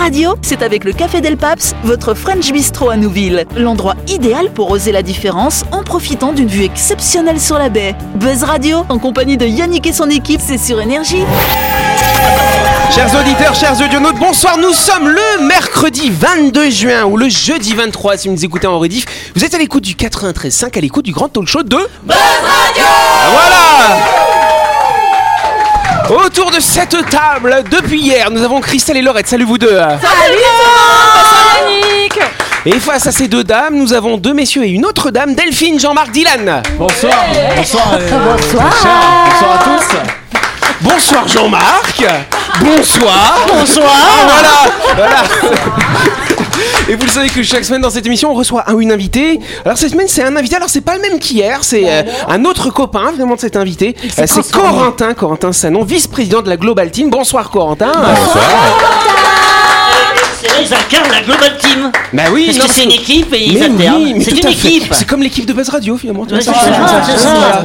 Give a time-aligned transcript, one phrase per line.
[0.00, 3.44] Radio, c'est avec le Café Del Paps, votre French Bistro à Nouville.
[3.54, 7.94] L'endroit idéal pour oser la différence en profitant d'une vue exceptionnelle sur la baie.
[8.14, 11.22] Buzz Radio, en compagnie de Yannick et son équipe, c'est sur Énergie.
[12.94, 14.56] Chers auditeurs, chers audionautes, bonsoir.
[14.56, 18.78] Nous sommes le mercredi 22 juin ou le jeudi 23 si vous nous écoutez en
[18.78, 19.04] rediff.
[19.36, 22.84] Vous êtes à l'écoute du 93.5, à l'écoute du grand talk show de Buzz Radio.
[23.32, 24.29] Voilà.
[26.10, 29.28] Autour de cette table, depuis hier, nous avons Christelle et Laurette.
[29.28, 29.78] Salut vous deux.
[32.66, 35.78] Et face à ces deux dames, nous avons deux messieurs et une autre dame, Delphine,
[35.78, 36.62] Jean-Marc, Dylan.
[36.76, 37.14] Bonsoir,
[37.54, 38.72] bonsoir, euh, bonsoir.
[39.24, 39.86] bonsoir à tous.
[40.80, 42.04] Bonsoir Jean-Marc.
[42.60, 43.46] Bonsoir.
[43.46, 43.92] Bonsoir.
[43.94, 45.22] Ah, voilà, voilà.
[46.90, 48.90] Et vous le savez que chaque semaine dans cette émission, on reçoit un ou une
[48.90, 49.38] invitée.
[49.64, 50.56] Alors cette semaine, c'est un invité.
[50.56, 51.62] Alors c'est pas le même qu'hier.
[51.62, 53.94] C'est euh, un autre copain vraiment de cet invité.
[54.18, 57.08] Euh, c'est Corentin, Corentin Sanon, vice-président de la Global Team.
[57.08, 57.92] Bonsoir Corentin.
[60.40, 61.92] C'est vrai, ils incarnent la Global Team.
[62.12, 64.02] Bah oui, Parce non, que c'est une équipe et ils Mais alternent.
[64.02, 64.68] oui, mais c'est tout une à fait.
[64.68, 64.92] équipe.
[64.92, 66.26] C'est comme l'équipe de Buzz Radio finalement.
[66.26, 67.64] tu Ouais, vois, c'est ça, ça, ça, c'est ça, ça.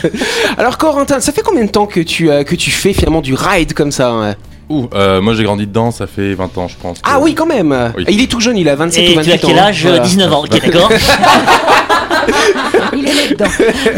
[0.00, 0.14] voilà.
[0.56, 3.34] Alors Corentin, ça fait combien de temps que tu, euh, que tu fais finalement du
[3.34, 4.34] ride comme ça hein?
[4.72, 6.98] Ouh, euh, moi j'ai grandi dedans, ça fait 20 ans je pense.
[7.04, 7.92] Ah oui, quand même.
[7.96, 8.04] Oui.
[8.08, 9.62] Il est tout jeune, il a 27 ou Et 28 tu as quel ans.
[9.64, 9.98] âge Voilà.
[9.98, 10.90] 19 ans, ok d'accord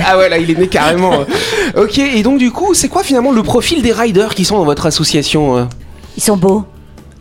[0.05, 1.25] ah ouais, là, il est né carrément.
[1.77, 4.65] ok, et donc du coup, c'est quoi finalement le profil des riders qui sont dans
[4.65, 5.65] votre association euh?
[6.17, 6.65] Ils sont beaux.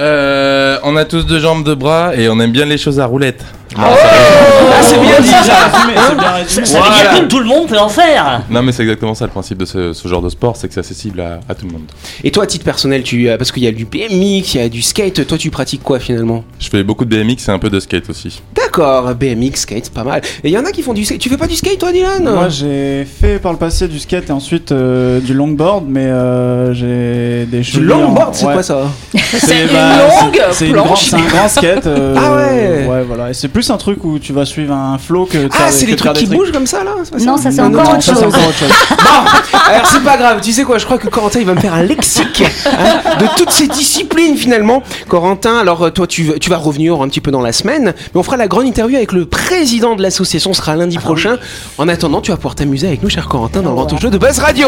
[0.01, 3.05] Euh, on a tous deux jambes, deux bras et on aime bien les choses à
[3.05, 3.43] roulettes.
[3.77, 6.65] Non, Ah, c'est bien dit ça C'est bien résumé.
[6.65, 7.11] Ça veut Voilà.
[7.13, 8.41] dire que tout le monde peut en faire.
[8.49, 10.73] non, mais c'est exactement ça le principe de ce, ce genre de sport, c'est que
[10.73, 11.83] c'est accessible à, à tout le monde.
[12.23, 14.59] Et toi, à titre personnel, tu, euh, parce qu'il y a du BMX, il y
[14.59, 16.43] a du skate, toi tu pratiques quoi finalement?
[16.59, 18.41] Je fais beaucoup de BMX et un peu de skate aussi.
[18.55, 20.21] D'accord, BMX, skate, c'est pas mal.
[20.43, 21.19] Et il y en a qui font du skate.
[21.19, 22.23] Tu fais pas du skate toi, Dylan?
[22.23, 26.73] Moi j'ai fait par le passé du skate et ensuite euh, du longboard, mais euh,
[26.73, 28.53] j'ai des Du longboard, en- c'est ouais.
[28.53, 28.81] quoi ça?
[29.15, 30.85] C'est une bah, longue c'est- c'est une planche.
[30.87, 31.87] grand- C'est un grand skate.
[31.87, 32.87] euh, Ah ouais.
[32.87, 33.29] Ouais, voilà.
[33.29, 35.85] Et c'est plus un truc où tu vas suivre un flow que Ah, faire- c'est
[35.85, 38.17] les trucs qui bougent comme ça là Non, ça, c'est encore autre chose.
[38.23, 38.69] encore autre chose.
[39.03, 41.59] Bon, alors c'est pas grave, tu sais quoi, je crois que Corentin il va me
[41.59, 44.81] faire un lexique hein, de toutes ces disciplines finalement.
[45.07, 47.93] Corentin, alors euh, toi tu, vas- tu vas revenir un petit peu dans la semaine,
[48.13, 51.37] mais on fera la grande interview avec le président de l'association, ce sera lundi prochain.
[51.77, 54.17] En attendant, tu vas pouvoir t'amuser avec nous, cher Corentin, dans le grand jeu de
[54.17, 54.67] Buzz Radio.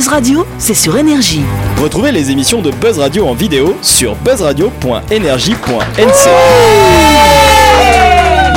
[0.00, 1.42] Buzz Radio, c'est sur Énergie.
[1.78, 6.30] Retrouvez les émissions de Buzz Radio en vidéo sur buzzradio.energie.nc.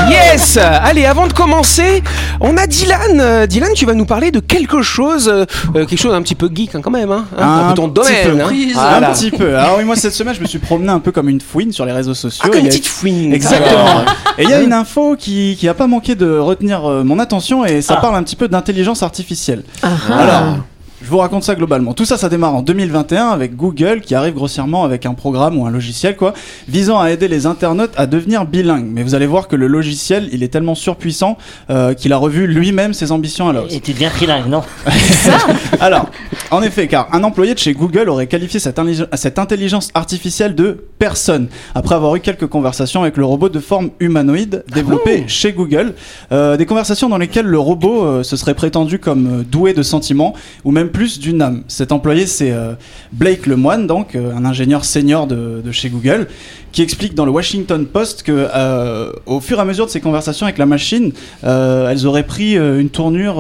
[0.10, 2.02] Yes Allez, avant de commencer,
[2.40, 3.20] on a Dylan.
[3.20, 5.44] Euh, Dylan, tu vas nous parler de quelque chose, euh,
[5.76, 8.14] euh, quelque chose un petit peu geek hein, quand même, hein, un, peu ton petit
[8.14, 8.38] domaine.
[8.38, 8.80] peu.
[8.80, 9.02] hein.
[9.04, 9.58] Un petit peu.
[9.58, 11.86] Alors oui, moi cette semaine, je me suis promené un peu comme une fouine sur
[11.86, 12.44] les réseaux sociaux.
[12.46, 13.34] Ah, comme une petite fouine.
[13.34, 14.06] Exactement.
[14.38, 17.20] Et il y a une info qui, qui a pas manqué de retenir euh, mon
[17.20, 18.02] attention et ça Ah.
[18.02, 19.64] parle un petit peu d'intelligence artificielle.
[20.10, 20.58] Alors,
[21.04, 21.94] je vous raconte ça globalement.
[21.94, 25.66] Tout ça, ça démarre en 2021 avec Google qui arrive grossièrement avec un programme ou
[25.66, 26.34] un logiciel quoi,
[26.70, 28.90] visant à aider les internautes à devenir bilingues.
[28.90, 31.38] Mais vous allez voir que le logiciel, il est tellement surpuissant
[31.70, 33.74] euh, qu'il a revu lui-même ses ambitions à la hausse.
[33.74, 34.62] Et tu deviens trilingue, non?
[35.82, 36.10] Alors,
[36.52, 40.56] en effet, car un employé de chez Google aurait qualifié cette, intelli- cette intelligence artificielle
[40.56, 45.52] de personne, après avoir eu quelques conversations avec le robot de forme humanoïde développé chez
[45.52, 45.94] Google.
[46.32, 50.34] Euh, des conversations dans lesquelles le robot euh, se serait prétendu comme doué de sentiments,
[50.64, 51.64] ou même plus d'une âme.
[51.68, 52.74] Cet employé, c'est euh,
[53.12, 56.28] Blake Lemoine, donc euh, un ingénieur senior de, de chez Google,
[56.72, 60.00] qui explique dans le Washington Post que euh, au fur et à mesure de ces
[60.00, 61.12] conversations avec la machine,
[61.44, 63.36] elles auraient pris une tournure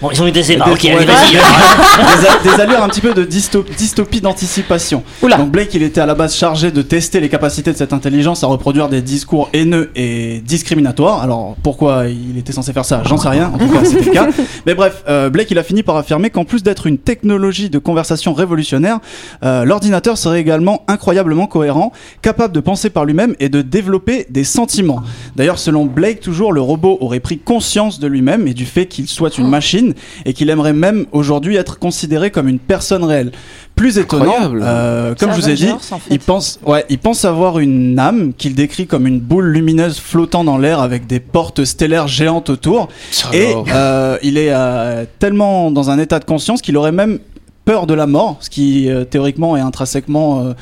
[0.00, 1.04] Bon, ils ont eu des ébats, des- ok, ouais,
[2.44, 5.02] des- des, allures un petit peu de dysto- dystopie d'anticipation.
[5.38, 8.42] Donc Blake, il était à la base chargé de tester les capacités de cette intelligence
[8.44, 11.22] à reproduire des discours haineux et discriminatoires.
[11.22, 13.50] Alors pourquoi il était censé faire ça, j'en sais rien.
[13.54, 14.28] En tout cas, c'était le cas.
[14.66, 17.78] Mais bref, euh, Blake, il a fini par affirmer qu'en plus d'être une technologie de
[17.78, 18.98] conversation révolutionnaire,
[19.42, 21.92] euh, l'ordinateur serait également incroyablement cohérent,
[22.22, 25.02] capable de penser par lui-même et de développer des sentiments.
[25.36, 29.08] D'ailleurs, selon Blake, toujours, le robot aurait pris conscience de lui-même et du fait qu'il
[29.08, 29.94] soit une machine
[30.24, 33.32] et qu'il aimerait même aujourd'hui être considéré comme une personne réelle.
[33.78, 36.14] Plus étonnant, euh, comme je vous ai dit, Avengers, en fait.
[36.14, 40.42] il pense, ouais, il pense avoir une âme qu'il décrit comme une boule lumineuse flottant
[40.42, 42.88] dans l'air avec des portes stellaires géantes autour.
[43.32, 47.20] Et euh, il est euh, tellement dans un état de conscience qu'il aurait même
[47.68, 50.52] peur de la mort, ce qui euh, théoriquement est intrinsèquement euh,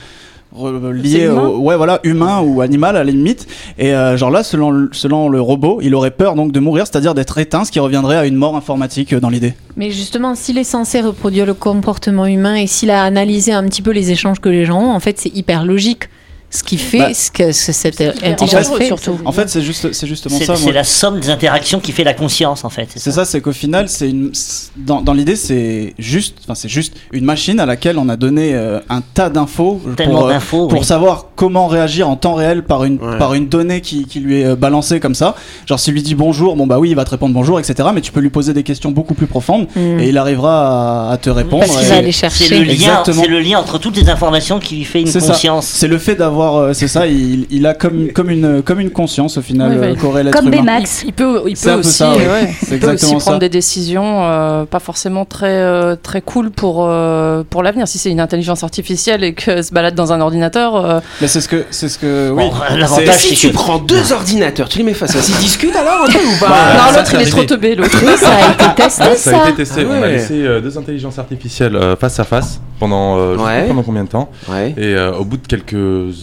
[0.92, 3.46] lié humain au ouais voilà humain ou animal à la limite
[3.78, 6.86] et euh, genre là selon le- selon le robot il aurait peur donc de mourir
[6.86, 10.34] c'est-à-dire d'être éteint ce qui reviendrait à une mort informatique euh, dans l'idée Mais justement,
[10.34, 14.10] s'il est censé reproduire le comportement humain et s'il a analysé un petit peu les
[14.10, 16.08] échanges que les gens ont, en fait, c'est hyper logique.
[16.50, 18.86] Ce qui fait Bah, ce que ce- cette intelligence en fait.
[18.86, 19.18] surtout.
[19.24, 20.56] En fait, c'est juste, c'est justement C'est ça.
[20.56, 20.72] c'est moi.
[20.72, 22.88] la somme des interactions qui fait la conscience en fait.
[22.96, 26.68] C'est ça, c'est qu'au final, c'est une, c'est- dans, dans l'idée, c'est juste, enfin, c'est
[26.68, 30.32] juste une machine à laquelle on a donné euh, un tas d'infos Tellement pour, euh,
[30.32, 30.66] d'infos.
[30.68, 30.84] pour oui.
[30.84, 33.18] savoir comment réagir en temps réel par une, Ouais.
[33.18, 35.34] par une donnée qui, qui lui est euh, balancée comme ça.
[35.66, 37.88] Genre, s'il lui dit bonjour, bon bah oui, il va te répondre bonjour, etc.
[37.94, 39.98] Mais tu peux lui poser des questions beaucoup plus profondes Mm.
[40.00, 41.64] et il arrivera à, à te répondre.
[41.66, 42.58] Parce qu'il va aller C'est chercher.
[42.58, 43.22] le, lien, Exactement.
[43.22, 45.32] c'est le lien entre toutes les informations qui lui fait une C'est ça.
[45.32, 45.66] conscience.
[45.66, 48.90] C'est le fait d'avoir, euh, c'est ça, il, il a comme, comme, une, comme une
[48.90, 49.86] conscience au final, Ouais, ouais.
[49.92, 50.56] euh, qu'aurait l'être Comme humain.
[50.58, 51.04] Baymax.
[51.06, 52.16] Il peut, il aussi, ça, ouais.
[52.28, 52.54] ouais.
[52.62, 56.50] C'est il peut aussi exactement prendre des décisions euh, pas forcément très, euh, très cool
[56.50, 57.86] pour, euh, pour l'avenir.
[57.88, 61.40] Si c'est une intelligence artificielle et que se balade dans un ordinateur, euh, Mais c'est
[61.40, 62.44] ce que, c'est ce que, oui.
[62.44, 65.14] Bon, C'est- L'avantage, Si c'est tu que prends deux ordinateurs, tu les mets face à
[65.18, 66.56] face, ils discutent alors un peu ou pas Bah,
[66.92, 67.96] non, l'autre il est trop teubé, l'autre.
[68.02, 69.48] Oui, ça a été testé, Ça a ça.
[69.48, 69.82] été testé.
[69.88, 73.36] Ah On a laissé euh, deux intelligences artificielles euh, face à face pendant, euh,
[73.68, 74.28] pendant combien de temps.
[74.48, 74.74] Ouais.
[74.76, 75.74] Et euh, au bout de quelques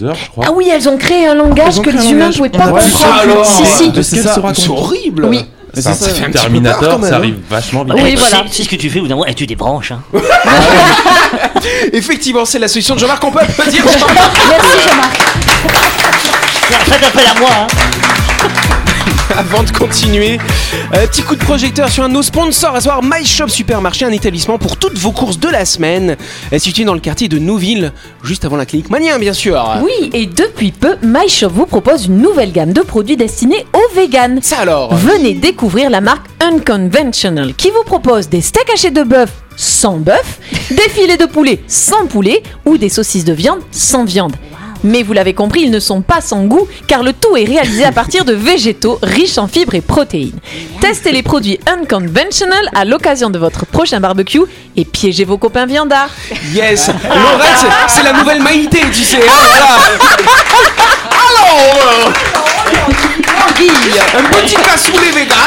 [0.03, 0.45] heures, je crois.
[0.47, 3.45] Ah oui, elles ont créé un langage que un les humains ne pouvaient pas comprendre.
[3.45, 3.91] Si, si.
[4.03, 4.23] C'est.
[4.53, 5.25] C'est horrible.
[5.25, 5.45] Oui.
[5.75, 6.05] Ça, c'est ça ça.
[6.05, 7.17] un fait petit peu peur, Terminator, même, ça hein.
[7.17, 7.93] arrive vachement vite.
[7.97, 8.43] Oui, voilà.
[8.51, 9.91] sais ce que tu fais, au bout d'un moment, eh, tu débranches.
[9.91, 10.03] Hein.
[11.93, 13.39] Effectivement, c'est la solution de Jean-Marc, on peut
[13.71, 13.83] dire.
[13.83, 13.97] Merci
[14.87, 15.17] Jean-Marc.
[16.69, 17.49] Faites appel à moi.
[17.61, 18.72] Hein.
[19.37, 20.37] Avant de continuer,
[20.93, 24.05] euh, petit coup de projecteur sur un de nos sponsors, à savoir My Shop Supermarché,
[24.05, 26.17] un établissement pour toutes vos courses de la semaine,
[26.51, 27.91] euh, situé dans le quartier de Nouville,
[28.23, 29.81] juste avant la clinique Manien, bien sûr.
[29.81, 34.39] Oui, et depuis peu, MyShop vous propose une nouvelle gamme de produits destinés aux véganes.
[34.41, 39.31] Ça alors Venez découvrir la marque Unconventional qui vous propose des steaks hachés de bœuf
[39.55, 40.39] sans bœuf,
[40.71, 44.33] des filets de poulet sans poulet ou des saucisses de viande sans viande.
[44.83, 47.83] Mais vous l'avez compris, ils ne sont pas sans goût car le tout est réalisé
[47.85, 50.39] à partir de végétaux riches en fibres et protéines.
[50.81, 54.41] Testez les produits Unconventional à l'occasion de votre prochain barbecue
[54.75, 56.09] et piégez vos copains viandards.
[56.53, 59.17] Yes Laurette, c'est- c'est la nouvelle Maïté, tu sais.
[59.17, 59.77] hein, voilà.
[61.29, 62.42] Alors
[62.89, 65.37] euh, Un petit cassoulet vegan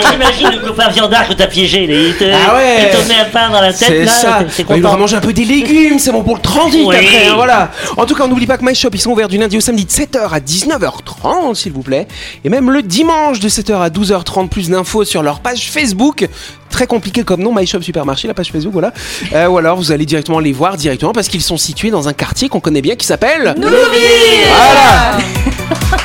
[0.10, 1.86] J'imagine le copain viandard que t'as piégé.
[1.86, 2.90] là, Il te, Ah ouais.
[2.92, 3.88] il te met un pain dans la tête.
[3.88, 4.38] C'est là, ça.
[4.56, 6.96] t'es- t'es Il va manger un peu des légumes, c'est bon pour le transit Oui.
[6.96, 7.26] après.
[7.28, 7.70] hein, voilà.
[7.96, 9.60] En tout cas, on n'oublie pas que My Shop, ils sont ouverts du lundi au
[9.60, 12.08] samedi de 7h à 19h30, s'il vous plaît.
[12.44, 16.26] Et même le dimanche de 7h à 12h30, plus d'infos sur leur page Facebook.
[16.70, 18.92] Très compliqué comme nom, My Shop Supermarché, la page Facebook, voilà.
[19.32, 22.12] Euh, ou alors vous allez directement les voir directement parce qu'ils sont situés dans un
[22.12, 23.54] quartier qu'on connaît bien qui s'appelle.
[23.56, 25.18] Voilà.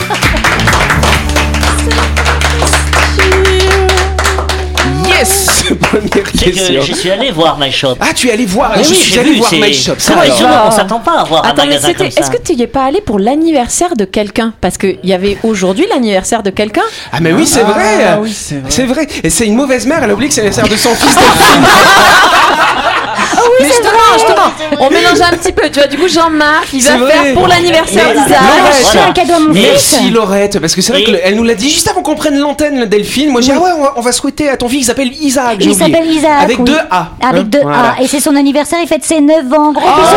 [6.54, 6.82] C'est que question.
[6.96, 7.96] je suis allé voir My Shop.
[8.00, 9.94] Ah, tu es allé voir, Oui, je oui, suis allé vu, voir My Shop.
[9.98, 10.30] Ça vrai,
[10.68, 11.98] on s'attend pas à voir un Attends, mais magasin c'était.
[12.06, 12.22] comme ça.
[12.22, 14.54] Est-ce que tu y es pas allé pour l'anniversaire de quelqu'un?
[14.62, 16.84] Parce qu'il y avait aujourd'hui l'anniversaire de quelqu'un.
[17.12, 18.70] Ah mais oui c'est Ah, vrai oui, c'est vrai.
[18.72, 20.96] C'est vrai Et c'est une mauvaise mère, elle a oublié que c'est l'anniversaire de son
[20.96, 21.16] fils
[23.36, 23.52] Delphine.
[23.60, 24.78] Oui, justement, justement.
[24.82, 25.70] On mélange un petit peu.
[25.70, 27.12] Tu vois, du coup, Jean-Marc, il va vrai.
[27.12, 29.08] faire pour l'anniversaire Mais- J'ai Voilà.
[29.08, 29.92] un cadeau à mon Mais- fils.
[29.92, 32.86] Merci Laurette, parce que c'est vrai qu'elle nous l'a dit juste avant qu'on prenne l'antenne,
[32.86, 33.30] Delphine.
[33.32, 35.12] Moi j'ai dit, ah ouais, on va, on va souhaiter à ton fils qui s'appelle
[35.14, 35.58] Isaac.
[35.60, 36.44] Il s'appelle Isaac.
[36.44, 36.66] Avec oui.
[36.66, 37.10] deux A.
[37.22, 37.96] Avec hein, deux voilà.
[37.98, 38.02] A.
[38.02, 39.72] Et c'est son anniversaire, il fête ses 9 ans.
[39.72, 40.16] Gros bisous.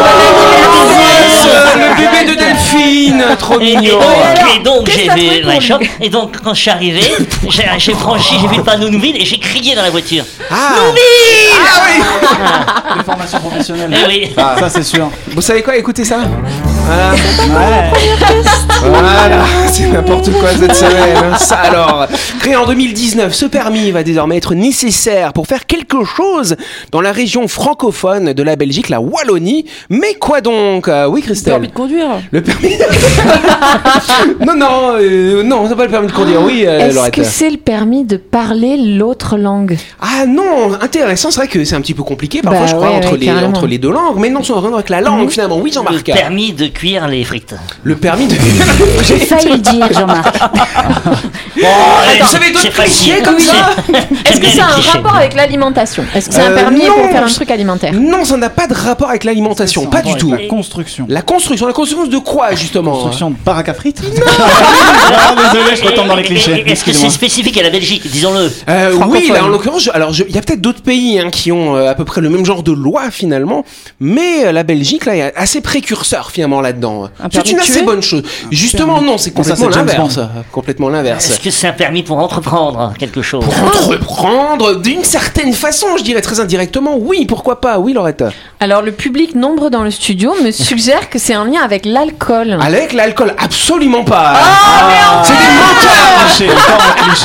[0.98, 3.98] Yes, le bébé de Delphine, trop mignon.
[3.98, 5.78] donc, et donc, j'ai vu pour Shop.
[6.00, 7.00] Et donc, quand je suis arrivé,
[7.48, 10.24] j'ai franchi, j'ai vu le panneau Nouville et j'ai crié dans la voiture.
[10.50, 10.54] Ah.
[10.54, 12.02] Ah oui.
[13.02, 13.90] Des formations professionnelles.
[13.92, 14.32] Eh oui.
[14.36, 15.10] Ça, c'est sûr.
[15.34, 15.76] Vous savez quoi?
[15.76, 16.20] Écoutez ça.
[16.86, 17.92] Voilà.
[18.84, 21.16] Voilà, c'est n'importe quoi cette semaine.
[21.16, 21.36] hein.
[21.38, 22.08] Ça alors.
[22.40, 26.56] Créé en 2019, ce permis va désormais être nécessaire pour faire quelque chose
[26.90, 29.66] dans la région francophone de la Belgique, la Wallonie.
[29.88, 31.54] Mais quoi donc Euh, Oui, Christelle.
[31.54, 32.74] envie de conduire Le permis.
[34.44, 36.42] non, non, euh, non, c'est pas le permis de conduire.
[36.42, 39.78] Oui, euh, Est-ce que c'est le permis de parler l'autre langue?
[40.00, 41.30] Ah non, intéressant.
[41.30, 43.18] C'est vrai que c'est un petit peu compliqué parfois, Bah je crois, ouais, entre, ouais,
[43.18, 43.48] les, carrément.
[43.50, 44.16] entre les deux langues.
[44.18, 45.58] Mais non, c'est en rien avec la langue finalement.
[45.58, 46.04] Oui, Le Jean-Marc.
[46.04, 47.54] permis de cuire les frites.
[47.84, 48.34] Le permis de.
[49.04, 50.34] J'ai failli le dire, Jean-Marc.
[51.54, 53.70] Bon, Attends, vous avez d'autres clichés comme ça
[54.24, 56.94] Est-ce que c'est un rapport avec l'alimentation Est-ce que c'est un Euh, permis non.
[56.94, 60.14] pour faire un truc alimentaire Non, ça n'a pas de rapport avec l'alimentation, pas du
[60.16, 60.32] tout.
[60.32, 61.06] La construction.
[61.08, 64.00] La construction, la construction de quoi justement Construction de baraque à frites
[65.14, 66.52] Ah, désolé, je retombe dans les clichés.
[66.52, 67.10] Est-ce que c'est Excusez-moi.
[67.10, 68.50] spécifique à la Belgique Disons-le.
[68.68, 71.28] Euh, oui, là en l'occurrence, je- alors je- il y a peut-être d'autres pays hein,
[71.30, 73.64] qui ont euh, à peu près le même genre de loi finalement,
[74.00, 77.04] mais euh, la Belgique là est assez précurseur finalement là-dedans.
[77.22, 78.22] Un C'est une assez bonne chose.
[78.50, 80.20] Justement non, c'est Ah, ça, complètement l'inverse.
[80.52, 81.30] Complètement l'inverse.
[81.30, 86.02] Est-ce que c'est un permis pour entreprendre quelque chose Pour entreprendre d'une certaine façon, je
[86.02, 88.24] dirais très indirectement, oui, pourquoi pas, oui Laurette.
[88.60, 92.56] Alors, le public nombreux dans le studio me suggère que c'est en lien avec l'alcool.
[92.60, 94.34] Avec l'alcool, absolument pas.
[94.36, 95.32] Ah, c'est
[96.44, 96.48] des menteurs.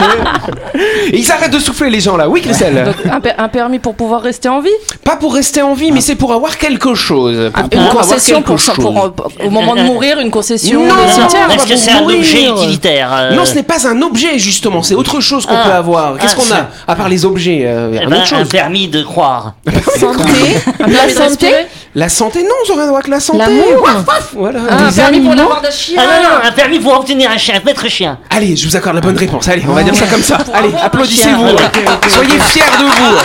[0.04, 1.12] Un.
[1.12, 2.28] Et ils arrêtent de souffler les gens là.
[2.30, 2.84] Oui, Christelle.
[2.86, 4.70] Donc, un, per- un permis pour pouvoir rester en vie?
[5.04, 7.52] Pas pour rester en vie, mais c'est pour avoir quelque chose.
[7.54, 8.76] Pour Une avoir concession quelque pour, chose.
[8.76, 12.50] pour, au moment de mourir, une concession Non, au cimetière Est-ce que c'est un objet
[12.50, 15.64] utilitaire euh, Non, ce n'est pas un objet justement, c'est autre chose qu'on Ah.
[15.68, 16.18] peut avoir.
[16.18, 18.88] Qu'est-ce Ah, qu'on a à part les objets euh, eh Un ben, autre un permis
[18.88, 19.54] de croire.
[19.98, 20.58] Santé.
[20.80, 21.52] Un La santé.
[21.96, 23.40] La santé, non, ça n'a rien à voir avec la santé.
[23.40, 23.90] L'amour.
[24.34, 24.60] Voilà.
[24.70, 27.38] Ah, Un permis pour l'avoir de chien Ah non, non, un permis pour obtenir un
[27.38, 28.20] chien, maître chien.
[28.30, 29.48] Allez, je vous accorde la bonne réponse.
[29.48, 30.38] Allez, on va dire ça comme ça.
[30.54, 31.48] Allez, un applaudissez-vous.
[32.10, 33.18] Soyez fiers de vous.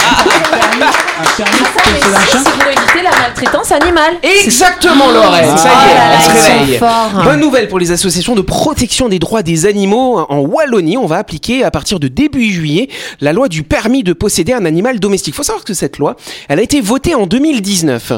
[1.23, 1.83] Un permis pour.
[1.83, 4.15] C'est éviter la maltraitance animale.
[4.23, 5.57] Exactement, Lorraine.
[5.57, 6.79] Ça y est, là, elle se réveille.
[6.79, 7.23] forts.
[7.25, 10.19] Bonne nouvelle pour les associations de protection des droits des animaux.
[10.29, 12.89] En Wallonie, on va appliquer à partir de début juillet
[13.21, 15.35] la loi du permis de posséder un animal domestique.
[15.35, 16.17] Il faut savoir que cette loi,
[16.49, 18.13] elle a été votée en 2019.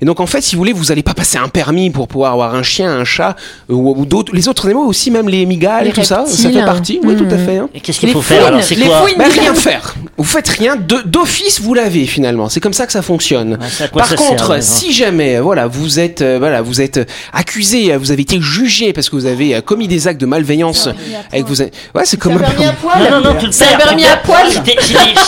[0.00, 2.32] Et donc, en fait, si vous voulez, vous n'allez pas passer un permis pour pouvoir
[2.32, 3.36] avoir un chien, un chat
[3.70, 6.24] euh, ou, ou d'autres, les autres animaux aussi, même les migales, Les tout ça.
[6.26, 7.00] Ça fait partie.
[7.04, 7.58] Oui, tout à fait.
[7.58, 7.68] hein.
[7.74, 9.16] Et qu'est-ce qu'il faut faire alors C'est les fouines.
[9.18, 9.94] Bah, rien faire.
[10.16, 10.76] Vous faites rien.
[10.76, 12.33] De- D'office, vous l'avez finalement.
[12.48, 13.52] C'est comme ça que ça fonctionne.
[13.60, 16.80] Ouais, à Par ça contre, sert, ouais, si jamais, voilà, vous êtes, euh, voilà, vous
[16.80, 20.08] êtes euh, accusé, euh, vous avez été jugé parce que vous avez euh, commis des
[20.08, 20.88] actes de malveillance,
[21.32, 21.68] et que vous, ouais,
[22.04, 22.64] c'est comme un permis.
[22.64, 23.68] Non, non, non, tu le perds.
[23.78, 24.50] tu permis à poil.
[24.50, 24.60] Si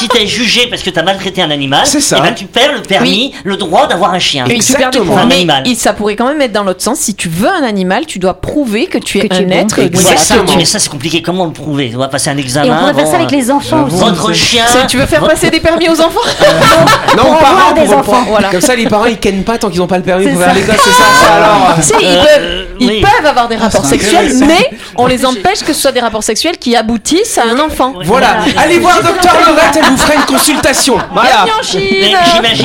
[0.08, 2.16] t'es- Si jugé parce que t'as maltraité un animal, C'est ça.
[2.18, 4.44] eh ben, tu perds le permis, le droit d'avoir un chien.
[4.46, 5.16] Et tu Exactement.
[5.16, 5.64] Un Mais animal.
[5.76, 6.98] ça pourrait quand même être dans l'autre sens.
[6.98, 9.44] Si tu veux un animal, tu dois prouver que tu es Que tu un es
[9.44, 9.52] bon.
[9.60, 9.76] être.
[9.76, 10.56] Ça, Exactement.
[10.56, 11.22] mais ça c'est compliqué.
[11.22, 11.92] Comment le prouver?
[11.94, 12.74] On va passer un Et examen.
[12.74, 13.96] on pourrait faire bon, ça avec les enfants aussi.
[13.96, 14.64] Votre chien.
[14.88, 16.20] Tu veux faire passer des permis aux enfants
[17.16, 18.24] Non, aux avoir parents des pour le enfants.
[18.28, 18.48] Voilà.
[18.50, 20.54] Comme ça, les parents ils kennent pas tant qu'ils n'ont pas le permis pour faire
[20.54, 21.26] gosses, c'est ça.
[21.26, 21.76] ça, alors.
[21.82, 23.00] Si, ils, Euh, peuvent, ils oui.
[23.00, 26.22] peuvent avoir des rapports c'est sexuels, mais on les empêche que ce soit des rapports
[26.24, 27.94] sexuels qui aboutissent à un enfant.
[28.04, 28.38] Voilà.
[28.58, 30.96] Allez voir Docteur Lorette, elle vous fera une consultation.
[31.12, 31.46] Voilà.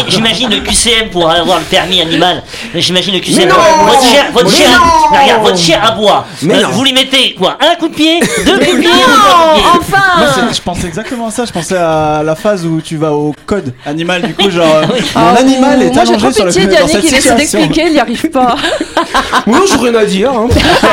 [0.10, 2.44] J'imagine, le QCM pour avoir le permis animal.
[2.74, 3.50] Mais J'imagine le QCM.
[3.50, 4.68] Non votre chien, votre chien,
[5.12, 6.26] regarde, votre chien aboie.
[6.44, 6.70] Mais Euh, non.
[6.70, 10.62] vous lui mettez quoi Un coup de pied, deux coups de pied, Non, enfin je
[10.62, 11.46] pensais exactement à ça.
[11.46, 14.11] Je pensais à la phase où tu vas au code animal.
[14.20, 16.78] Du coup, genre, euh, Ah, mon animal est Moi j'ai allongé trop sur le pitié
[16.88, 17.36] cette il essaie situation.
[17.38, 18.56] d'expliquer, il n'y arrive pas.
[19.48, 20.32] Moi, j'ai rien à dire.
[20.32, 20.48] Hein.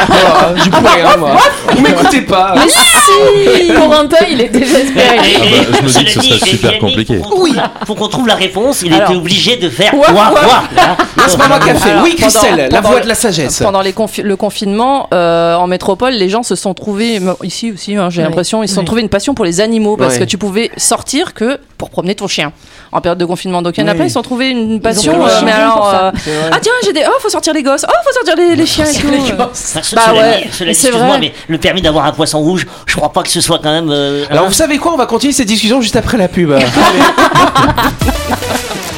[0.09, 1.37] Voilà, J'ai plus rien, moi.
[1.75, 2.55] Vous m'écoutez pas.
[2.57, 5.19] Mais si Corentin, il est désespéré.
[5.19, 7.19] Ah bah, je me dis que ce serait super Yannick, compliqué.
[7.19, 8.83] Qu'on- faut qu'on trouve la réponse.
[8.83, 10.63] Il était obligé de faire quoi, quoi.
[10.77, 11.91] Non, c'est pas moi qui a fait.
[11.91, 13.61] Alors, Oui, Christelle, la voix de la sagesse.
[13.63, 18.23] Pendant le confinement, euh, en métropole, les gens se sont trouvés, ici aussi, hein, j'ai
[18.23, 21.35] l'impression, ils se sont trouvés une passion pour les animaux parce que tu pouvais sortir
[21.35, 22.53] que pour promener ton chien
[22.93, 23.63] en période de confinement.
[23.63, 23.97] Donc il y en a Oui.
[23.97, 25.25] plein, ils se sont trouvés une passion.
[25.27, 26.11] euh, mais alors, euh,
[26.53, 28.85] ah tiens, j'ai des, oh faut sortir les gosses, oh faut sortir les, les chiens
[28.87, 29.09] et tout.
[29.35, 31.19] Enfin, ce- Bah ouais, c'est excuse-moi, vrai.
[31.21, 33.91] mais le permis d'avoir un poisson rouge, je crois pas que ce soit quand même.
[33.91, 34.49] euh, Alors, hein.
[34.49, 36.53] vous savez quoi On va continuer cette discussion juste après la pub.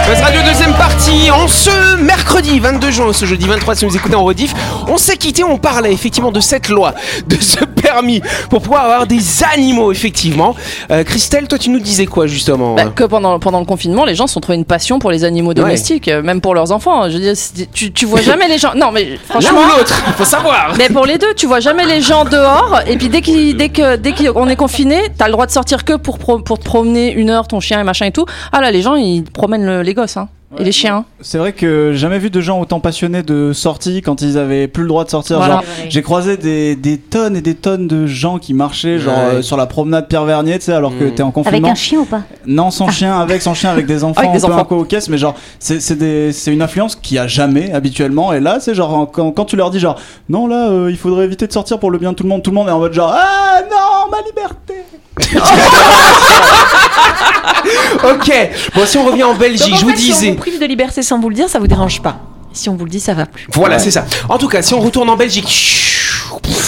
[0.11, 4.15] Buzz Radio deuxième partie en ce mercredi 22 juin, ce jeudi 23 si vous écoutez
[4.15, 4.53] en rediff.
[4.89, 6.93] On s'est quitté, on parlait effectivement de cette loi,
[7.27, 9.21] de ce permis pour pouvoir avoir des
[9.53, 10.53] animaux effectivement.
[10.91, 14.13] Euh, Christelle, toi tu nous disais quoi justement Bah, que pendant, pendant le confinement, les
[14.15, 17.07] gens se sont trouvés une passion pour les animaux domestiques, euh, même pour leurs enfants.
[17.09, 17.33] Je veux dire,
[17.73, 18.73] tu, tu vois jamais les gens.
[18.75, 19.59] Non, mais L'un franchement.
[19.61, 20.73] ou l'autre, il faut savoir.
[20.77, 22.81] Mais pour les deux, tu vois jamais les gens dehors.
[22.85, 25.85] Et puis dès qu'il, dès que, dès qu'on est confiné, t'as le droit de sortir
[25.85, 28.25] que pour pro- pour te promener une heure ton chien et machin et tout.
[28.51, 30.27] Ah là, les gens ils promènent le- les gosses, hein,
[30.59, 31.05] et les chiens.
[31.21, 34.67] C'est vrai que j'ai jamais vu de gens autant passionnés de sortie quand ils avaient
[34.67, 35.37] plus le droit de sortir.
[35.37, 35.53] Voilà.
[35.55, 39.35] Genre, j'ai croisé des, des tonnes et des tonnes de gens qui marchaient genre Ouais.
[39.35, 41.11] euh, sur la promenade Pierre Vernier, tu sais, alors que Mm.
[41.15, 41.71] t'es en Avec confinement.
[41.71, 42.23] un chien ou pas?
[42.45, 44.61] Non, sans chien, avec sans chien, avec des enfants, Avec des un peu enfants.
[44.61, 48.33] un peu aux caisses, mais genre, c'est une influence qu'il y a jamais habituellement.
[48.33, 50.97] Et là, c'est genre, en- quand, quand tu leur dis genre, non, là, euh, il
[50.97, 52.71] faudrait éviter de sortir pour le bien de tout le monde, tout le monde est
[52.71, 54.73] en mode genre, ah non, ma liberté.
[58.03, 58.31] Ok,
[58.75, 60.29] bon si on revient en Belgique, Donc, en je vous fait, Si on disais.
[60.31, 62.19] vous prive de liberté sans vous le dire, ça vous dérange pas.
[62.53, 63.47] Si on vous le dit, ça va plus.
[63.53, 64.05] Voilà, c'est ça.
[64.27, 65.47] En tout cas, si on retourne en Belgique,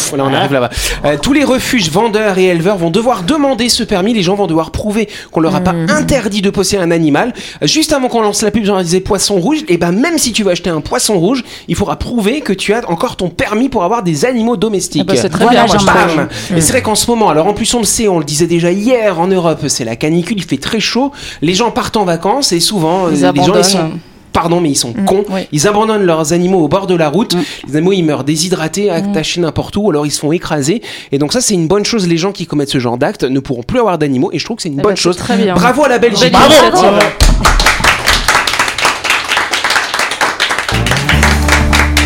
[0.09, 0.69] voilà, on arrive là-bas.
[1.05, 4.13] Euh, tous les refuges vendeurs et éleveurs vont devoir demander ce permis.
[4.13, 7.33] Les gens vont devoir prouver qu'on leur a pas interdit de posséder un animal.
[7.61, 9.63] Euh, juste avant qu'on lance la pub, j'en disais poisson rouge.
[9.67, 12.73] Et ben même si tu veux acheter un poisson rouge, il faudra prouver que tu
[12.73, 15.07] as encore ton permis pour avoir des animaux domestiques.
[15.07, 16.57] Ah bah, c'est très Voilà, bien, moi je trouve.
[16.57, 18.47] Et c'est vrai qu'en ce moment, alors en plus on le sait, on le disait
[18.47, 22.05] déjà hier en Europe, c'est la canicule, il fait très chaud, les gens partent en
[22.05, 23.91] vacances et souvent euh, Ils les gens ils sont
[24.33, 25.23] pardon, mais ils sont cons.
[25.51, 27.35] Ils abandonnent leurs animaux au bord de la route.
[27.67, 30.81] Les animaux, ils meurent déshydratés, attachés n'importe où, alors ils se font écraser.
[31.11, 32.07] Et donc ça, c'est une bonne chose.
[32.07, 34.31] Les gens qui commettent ce genre d'actes ne pourront plus avoir d'animaux.
[34.33, 35.17] Et je trouve que c'est une bonne chose.
[35.55, 36.31] Bravo à la Belgique.
[36.31, 36.53] Bravo.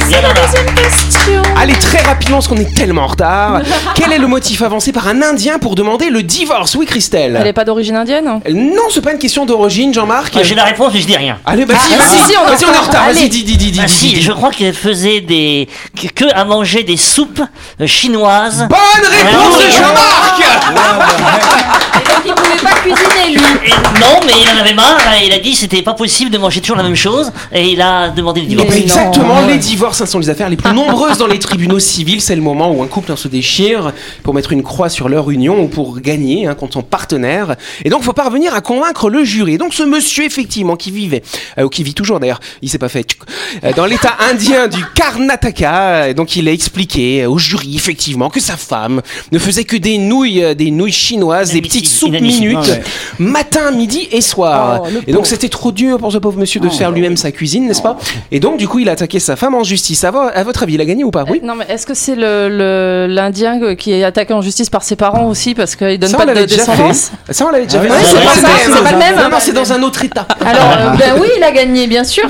[0.10, 1.07] C'est.
[1.60, 3.62] Allez, très rapidement, parce qu'on est tellement en retard.
[3.96, 6.76] Quel est le motif avancé par un Indien pour demander le divorce?
[6.76, 7.38] Oui, Christelle.
[7.42, 8.40] Elle est pas d'origine indienne?
[8.54, 10.34] Non, c'est pas une question d'origine, Jean-Marc.
[10.36, 11.38] Moi, J'ai la réponse, mais je dis rien.
[11.46, 13.06] Allez, vas-y, Ah, vas-y, si, si, on est en vas-y, on est en retard.
[13.06, 13.80] Vas-y, dis, dis, dis, dis.
[13.84, 15.68] Ah si, je crois qu'elle faisait des
[16.00, 17.42] que, que à manger des soupes
[17.82, 18.68] euh, chinoises.
[18.70, 19.72] Bonne réponse Ah, de.
[19.72, 20.44] Jean-Marc
[22.58, 23.68] Il pouvait pas cuisiner lui.
[23.68, 25.00] Et non, mais il en avait marre.
[25.22, 27.72] et Il a dit que c'était pas possible de manger toujours la même chose et
[27.72, 28.76] il a demandé le divorce.
[28.76, 32.22] Exactement, les divorces hein, sont les affaires les plus nombreuses dans les tribunaux civils.
[32.22, 35.30] C'est le moment où un couple hein, se déchire pour mettre une croix sur leur
[35.30, 37.56] union ou pour gagner hein, contre son partenaire.
[37.86, 39.54] Et donc, faut parvenir à convaincre le jury.
[39.54, 41.24] Et donc, ce monsieur, effectivement, qui vivait,
[41.58, 43.06] euh, ou qui vit toujours d'ailleurs, il s'est pas fait,
[43.64, 46.10] euh, dans l'état indien du Karnataka.
[46.10, 49.98] Et donc, il a expliqué au jury, effectivement, que sa femme ne faisait que des
[49.98, 52.14] nouilles, euh, des nouilles chinoises, des petites soupes.
[52.50, 52.82] Minutes, Ah ouais.
[53.20, 54.82] matin, midi et soir.
[54.84, 57.32] Oh, le et donc, c'était trop dur pour ce pauvre monsieur de faire lui-même sa
[57.32, 57.98] cuisine, n'est-ce pas?
[58.32, 60.04] Et donc, du coup, il a attaqué sa femme en justice.
[60.04, 61.26] À, vo- à votre avis, il a gagné ou pas?
[61.30, 61.40] Oui.
[61.44, 64.84] Non, mais est-ce que c'est le- le- l'Indien euh, qui est attaqué en justice par
[64.84, 67.12] ses parents aussi parce qu'il donne Ça, pas de descendance?
[67.30, 67.90] Ça, on l'avait déjà Ah fait.
[67.90, 68.84] oui, Non, c'est c'est pas pas, ça, le c'est même.
[68.84, 69.16] pas le même.
[69.24, 70.28] Non, non, c'est dans un autre état.
[70.46, 70.62] Alors,
[70.94, 72.24] euh, ben oui, il a gagné, bien sûr.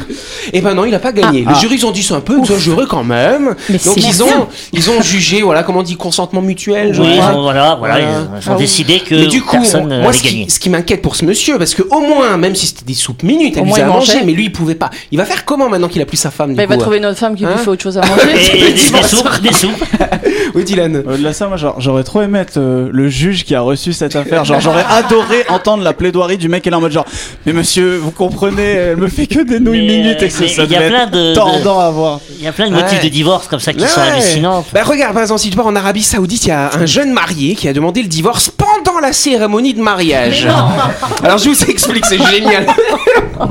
[0.54, 1.46] Et ben non, il a pas gagné.
[1.48, 1.54] Ah.
[1.54, 3.56] Les jurys ont dit c'est un peu exagéré quand même.
[3.70, 6.96] Mais Donc ils ont, ils ont jugé, voilà, comment on dit, consentement mutuel.
[7.00, 7.34] Oui, ils crois.
[7.36, 10.50] ont, voilà, voilà, ils ont décidé que Mais du coup, personne moi, ce qui, gagner.
[10.50, 13.24] ce qui m'inquiète pour ce monsieur, parce que au moins, même si c'était des soupes
[13.24, 14.24] minutes, elle lui manger, mangeait.
[14.26, 14.90] mais lui, il pouvait pas.
[15.12, 16.98] Il va faire comment maintenant qu'il a plus sa femme du Bah, il va trouver
[16.98, 18.22] une autre femme qui Hein lui fait autre chose à manger.
[18.54, 19.84] Et des, des soupes, des soupes.
[20.56, 21.04] Oui, Dylan.
[21.06, 23.94] Au-delà de ça, moi genre, j'aurais trop aimé être euh, le juge qui a reçu
[23.94, 24.44] cette affaire.
[24.46, 27.06] Genre, j'aurais adoré entendre la plaidoirie du mec qui est là en mode genre,
[27.46, 30.46] mais monsieur, vous comprenez, elle me fait que des nouilles Mais, minutes et que ça
[30.46, 32.22] il y a devait plein être de- de- tordant à voir.
[32.40, 33.04] Il y a plein de motifs Ouais.
[33.04, 34.66] de divorce comme ça qui sont hallucinants.
[34.74, 37.12] Bah regarde, par exemple, si tu pars en Arabie Saoudite, il y a un jeune
[37.12, 39.97] marié qui a demandé le divorce pendant la cérémonie de mariage.
[41.24, 42.66] Alors je vous explique, c'est génial.
[43.39, 43.48] en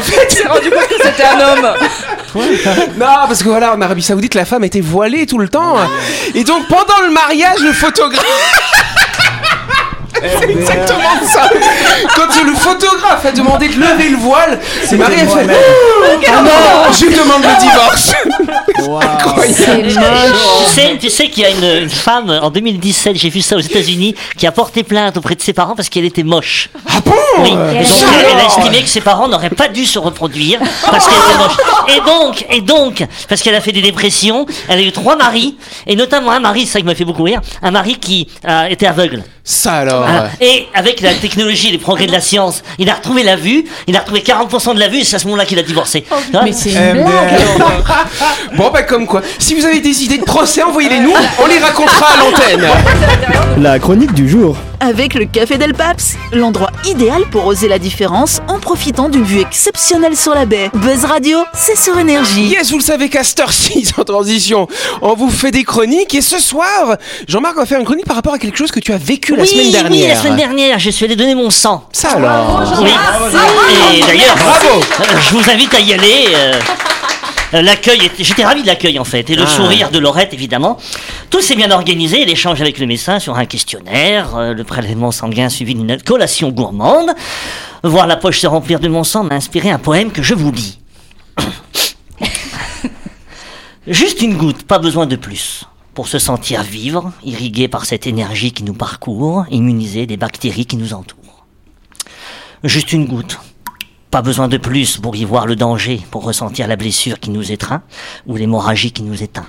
[0.00, 1.68] fait, rendu compte que c'était un homme.
[2.98, 5.76] non, parce que voilà, en Arabie Saoudite, la femme était voilée tout le temps.
[6.34, 8.93] Et donc pendant le mariage, le photographe.
[10.40, 11.50] C'est exactement ça.
[12.14, 15.46] Quand le photographe a demandé de lever le voile, c'est Marie a fait.
[16.28, 18.12] Ah non, je demande le divorce.
[19.02, 19.88] Incroyable.
[20.66, 23.56] Tu sais, tu sais qu'il y a une, une femme en 2017, j'ai vu ça
[23.56, 26.70] aux États-Unis, qui a porté plainte auprès de ses parents parce qu'elle était moche.
[26.88, 27.50] Ah bon Oui.
[27.50, 30.60] Et donc elle, elle a estimé que ses parents n'auraient pas dû se reproduire
[30.90, 31.56] parce qu'elle était moche.
[31.88, 35.56] Et donc, et donc, parce qu'elle a fait des dépressions, elle a eu trois maris
[35.86, 38.86] et notamment un mari, ça qui m'a fait beaucoup rire, un mari qui euh, était
[38.86, 39.22] aveugle.
[39.46, 40.06] Ça alors.
[40.06, 40.30] Hein.
[40.40, 43.66] Et avec la technologie et les progrès de la science, il a retrouvé la vue,
[43.86, 46.06] il a retrouvé 40% de la vue et c'est à ce moment-là qu'il a divorcé.
[46.32, 47.06] Hein Mais c'est une blague.
[48.56, 51.58] Bon bah comme quoi, si vous avez des idées de procès, envoyez-les nous, on les
[51.58, 52.66] racontera à l'antenne.
[53.58, 54.56] La chronique du jour.
[54.80, 59.40] Avec le Café Del Paps, l'endroit idéal pour oser la différence en profitant d'une vue
[59.40, 60.70] exceptionnelle sur la baie.
[60.74, 62.48] Buzz Radio, c'est sur énergie.
[62.48, 64.66] Yes, vous le savez cette heure-ci, en transition,
[65.00, 66.96] on vous fait des chroniques et ce soir,
[67.28, 69.46] Jean-Marc va faire une chronique par rapport à quelque chose que tu as vécu la
[69.46, 69.90] semaine dernière.
[70.02, 71.84] oui, la semaine dernière, je suis allé donner mon sang.
[71.92, 72.62] Ça alors.
[72.82, 72.90] Oui.
[73.94, 74.80] Et d'ailleurs, Bravo.
[75.22, 76.26] je vous invite à y aller.
[76.34, 76.58] euh,
[77.62, 79.46] L'accueil, était- j'étais ravi de l'accueil en fait, et le Ah.
[79.46, 80.78] sourire de Laurette évidemment.
[81.30, 85.48] Tout s'est bien organisé, l'échange avec le médecin sur un questionnaire, euh, le prélèvement sanguin
[85.48, 87.10] suivi d'une collation gourmande.
[87.82, 90.52] Voir la poche se remplir de mon sang m'a inspiré un poème que je vous
[90.52, 90.78] lis.
[93.86, 95.64] Juste une goutte, pas besoin de plus.
[95.92, 100.76] Pour se sentir vivre, irrigué par cette énergie qui nous parcourt, immunisé des bactéries qui
[100.76, 101.44] nous entourent.
[102.64, 103.38] Juste une goutte.
[104.14, 107.50] Pas besoin de plus pour y voir le danger, pour ressentir la blessure qui nous
[107.50, 107.82] étreint
[108.28, 109.48] ou l'hémorragie qui nous éteint.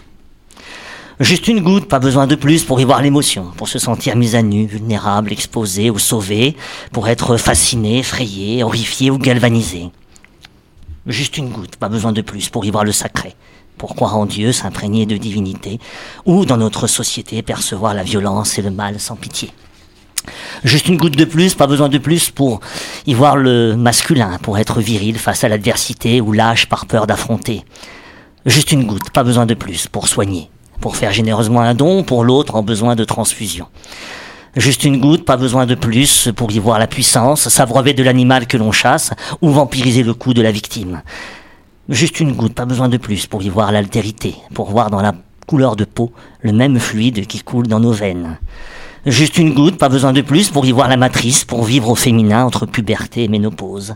[1.20, 4.36] Juste une goutte, pas besoin de plus pour y voir l'émotion, pour se sentir mis
[4.36, 6.58] à nu, vulnérable, exposé ou sauvé,
[6.92, 9.92] pour être fasciné, effrayé, horrifié ou galvanisé.
[11.06, 13.36] Juste une goutte, pas besoin de plus pour y voir le sacré,
[13.78, 15.78] pour croire en Dieu, s'imprégner de divinité,
[16.26, 19.52] ou dans notre société percevoir la violence et le mal sans pitié.
[20.64, 22.60] Juste une goutte de plus, pas besoin de plus pour
[23.06, 27.64] y voir le masculin, pour être viril face à l'adversité ou lâche par peur d'affronter.
[28.46, 32.24] Juste une goutte, pas besoin de plus pour soigner, pour faire généreusement un don pour
[32.24, 33.68] l'autre en besoin de transfusion.
[34.56, 38.48] Juste une goutte, pas besoin de plus pour y voir la puissance, s'abreuver de l'animal
[38.48, 41.02] que l'on chasse ou vampiriser le cou de la victime.
[41.90, 45.14] Juste une goutte, pas besoin de plus pour y voir l'altérité, pour voir dans la
[45.46, 48.40] couleur de peau le même fluide qui coule dans nos veines.
[49.06, 51.96] Juste une goutte, pas besoin de plus pour y voir la matrice, pour vivre au
[51.96, 53.96] féminin entre puberté et ménopause.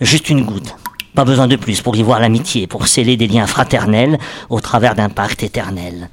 [0.00, 0.74] Juste une goutte,
[1.14, 4.94] pas besoin de plus pour y voir l'amitié, pour sceller des liens fraternels au travers
[4.94, 6.08] d'un pacte éternel.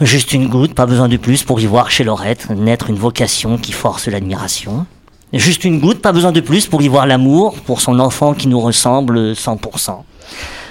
[0.00, 3.58] Juste une goutte, pas besoin de plus pour y voir chez Laurette naître une vocation
[3.58, 4.86] qui force l'admiration.
[5.34, 8.48] Juste une goutte, pas besoin de plus pour y voir l'amour pour son enfant qui
[8.48, 9.98] nous ressemble 100%.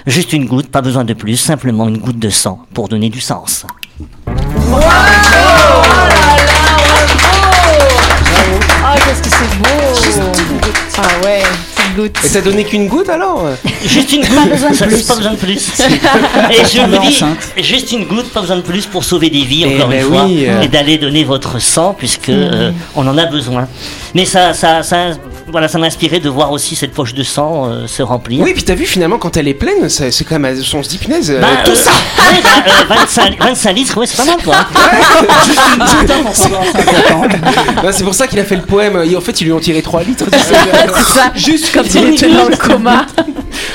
[0.08, 3.20] Juste une goutte, pas besoin de plus, simplement une goutte de sang pour donner du
[3.20, 3.64] sens.
[9.58, 11.42] Beau Ah ouais,
[11.74, 12.18] petite goutte.
[12.24, 13.44] Et t'as donné qu'une goutte alors
[13.84, 15.02] Juste une goutte, besoin de ça, plus.
[15.02, 15.70] pas besoin de plus.
[16.50, 17.22] Et je me dis,
[17.62, 20.12] juste une goutte, pas besoin de plus pour sauver des vies, Eh encore ben une
[20.12, 20.62] fois, oui, euh.
[20.62, 23.68] et d'aller donner votre sang, puisque euh, on en a besoin.
[24.14, 25.10] Mais ça, ça, ça,
[25.50, 28.42] voilà, ça m'a inspiré de voir aussi cette poche de sang euh, se remplir.
[28.44, 30.56] Oui, puis t'as vu finalement quand elle est pleine, c'est quand même.
[30.74, 33.96] On se dit, punaise, euh, Bah, tout euh, ça ouais, bah, euh, 25, 25 litres,
[33.98, 34.56] ouais, c'est pas mal, quoi.
[37.82, 39.02] Bah, C'est pour ça qu'il a fait le poème.
[39.10, 40.24] Et en fait, ils lui ont tiré 3 litres.
[40.32, 43.06] C'est ça, juste quand il était dans le coma.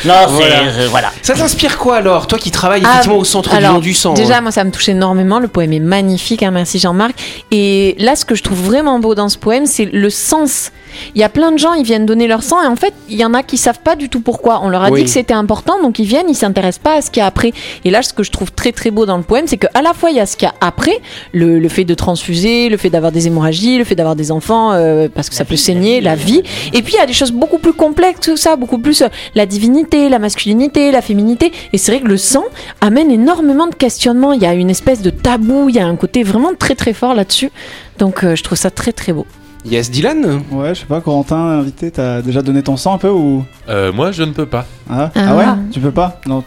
[0.05, 0.55] Non, c'est, Voilà.
[0.63, 1.12] euh, voilà.
[1.21, 4.13] Ça t'inspire quoi alors Toi qui travailles Ah, effectivement au centre du alors, du sang.
[4.13, 4.41] Déjà, hein.
[4.41, 5.39] moi, ça me touche énormément.
[5.39, 6.43] Le poème est magnifique.
[6.43, 7.13] hein, merci Jean-Marc.
[7.51, 10.71] Et là, ce que je trouve vraiment beau dans ce poème, c'est le sens.
[11.15, 13.15] Il y a plein de gens, ils viennent donner leur sang et en fait, il
[13.17, 14.62] y en a qui savent pas du tout pourquoi.
[14.63, 14.99] On leur a Oui.
[14.99, 17.27] dit que c'était important, donc ils viennent, ils s'intéressent pas à ce qu'il y a
[17.27, 17.51] après.
[17.86, 19.93] Et là, ce que je trouve très très beau dans le poème, c'est qu'à la
[19.93, 20.99] fois il y a ce qu'il y a après,
[21.32, 24.71] le, le fait de transfuser, le fait d'avoir des hémorragies, le fait d'avoir des enfants
[24.73, 26.41] euh, parce que ça peut saigner, la vie.
[26.73, 29.08] Et puis il y a des choses beaucoup plus complexes, tout ça, beaucoup plus euh,
[29.36, 31.51] la divinité, la masculinité, la féminité.
[31.73, 32.43] Et c'est vrai que le sang
[32.82, 34.34] amène énormément de questionnements.
[34.34, 36.93] Il y a une espèce de tabou, il y a un côté vraiment très très
[36.93, 37.51] fort là-dessus.
[37.99, 39.25] Donc euh, je trouve ça très très beau.
[39.65, 43.10] Yes, Dylan Ouais, je sais pas, Corentin, invité, t'as déjà donné ton sang un peu
[43.10, 43.45] ou?
[43.69, 44.65] Euh, moi, je ne peux pas.
[44.89, 45.21] Ah, Ah.
[45.30, 45.45] ah ouais?
[45.71, 46.19] Tu peux pas?
[46.28, 46.43] Non.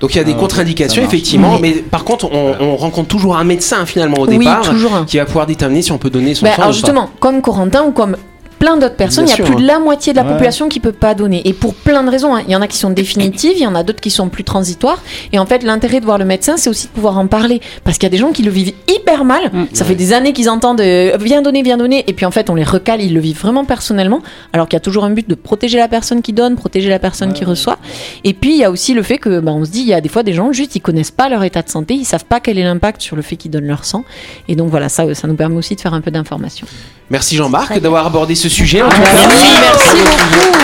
[0.00, 1.58] Donc il y a des Ah, contre-indications effectivement, Oui.
[1.60, 5.04] mais par contre on, on rencontre toujours un médecin finalement au oui, départ toujours un.
[5.04, 6.72] qui va pouvoir déterminer si on peut donner son Bah, sang alors ou pas.
[6.76, 8.16] justement, comme Corentin ou comme
[8.58, 10.30] plein d'autres personnes, Bien il y a sûr, plus de la moitié de la Ouais.
[10.32, 11.42] population qui peut pas donner.
[11.46, 12.34] Et pour plein de raisons.
[12.34, 12.42] hein.
[12.46, 14.44] Il y en a qui sont définitives, il y en a d'autres qui sont plus
[14.44, 15.02] transitoires.
[15.32, 17.60] Et en fait, l'intérêt de voir le médecin, c'est aussi de pouvoir en parler.
[17.84, 19.50] Parce qu'il y a des gens qui le vivent hyper mal.
[19.72, 22.04] Ça fait des années qu'ils entendent euh, viens donner, viens donner.
[22.06, 24.22] Et puis en fait, on les recale, ils le vivent vraiment personnellement.
[24.52, 26.98] Alors qu'il y a toujours un but de protéger la personne qui donne, protéger la
[26.98, 27.78] personne qui reçoit.
[28.24, 29.94] Et puis il y a aussi le fait que, bah, on se dit, il y
[29.94, 32.24] a des fois des gens juste ils connaissent pas leur état de santé, ils savent
[32.24, 34.04] pas quel est l'impact sur le fait qu'ils donnent leur sang.
[34.48, 36.66] Et donc voilà, ça, ça nous permet aussi de faire un peu d'information.
[37.10, 38.82] Merci Jean-Marc d'avoir abordé ce sujet.
[38.82, 39.08] en Ah, tout cas.
[39.12, 40.58] merci, merci beaucoup.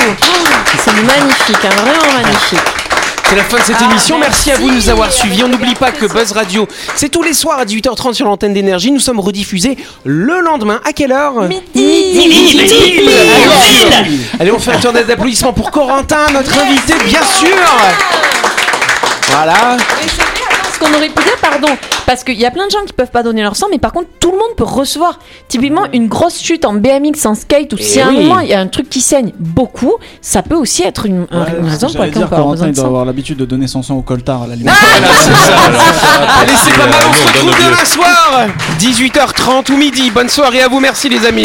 [0.84, 2.58] C'est magnifique, hein, vraiment magnifique.
[3.28, 4.18] C'est la fin de cette émission.
[4.18, 5.44] Merci à vous de nous avoir suivis.
[5.44, 6.66] On n'oublie pas que Buzz Radio,
[6.96, 8.90] c'est tous les soirs à 18h30 sur l'antenne d'énergie.
[8.90, 10.80] Nous sommes rediffusés le lendemain.
[10.84, 11.34] À quelle heure?
[11.42, 12.60] Midi.
[14.40, 17.56] Allez, on fait un tour d'applaudissements pour Corentin, notre invité, bien sûr.
[19.30, 19.76] Voilà.
[20.80, 21.68] Qu'on aurait pu dire, pardon,
[22.06, 23.92] parce qu'il y a plein de gens qui peuvent pas donner leur sang, mais par
[23.92, 25.18] contre, tout le monde peut recevoir.
[25.46, 28.48] Typiquement, une grosse chute en BMX, en skate, ou Eh si à un moment il
[28.48, 31.88] y a un truc qui saigne beaucoup, ça peut aussi être une, un- une raison
[31.90, 32.88] pour laquelle on peut avoir Corentin, besoin il de doit sang.
[32.88, 34.72] avoir l'habitude de donner son sang au coltard à la limite.
[36.40, 36.94] Allez, c'est pas mal.
[37.08, 38.46] On se retrouve demain soir,
[38.78, 40.10] 18h30 ou midi.
[40.10, 40.80] Bonne soirée à vous.
[40.80, 41.44] Merci les amis.